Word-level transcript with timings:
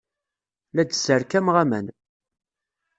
La 0.73 0.83
d-sserkameɣ 0.83 1.55
aman. 1.63 1.85